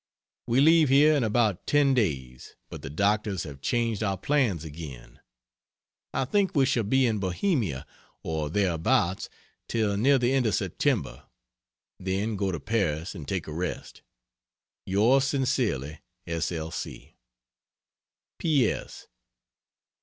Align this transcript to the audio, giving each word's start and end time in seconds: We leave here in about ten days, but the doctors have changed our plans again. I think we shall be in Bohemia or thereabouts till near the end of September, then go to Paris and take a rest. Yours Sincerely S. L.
We 0.47 0.61
leave 0.61 0.89
here 0.89 1.13
in 1.13 1.23
about 1.23 1.67
ten 1.67 1.93
days, 1.93 2.55
but 2.71 2.81
the 2.81 2.89
doctors 2.89 3.43
have 3.43 3.61
changed 3.61 4.01
our 4.01 4.17
plans 4.17 4.63
again. 4.65 5.19
I 6.11 6.25
think 6.25 6.55
we 6.55 6.65
shall 6.65 6.85
be 6.85 7.05
in 7.05 7.19
Bohemia 7.19 7.85
or 8.23 8.49
thereabouts 8.49 9.29
till 9.67 9.95
near 9.97 10.17
the 10.17 10.33
end 10.33 10.47
of 10.47 10.55
September, 10.55 11.27
then 11.99 12.35
go 12.35 12.51
to 12.51 12.59
Paris 12.59 13.13
and 13.13 13.27
take 13.27 13.45
a 13.45 13.53
rest. 13.53 14.01
Yours 14.87 15.25
Sincerely 15.25 15.99
S. 16.25 16.51
L. 16.51 16.73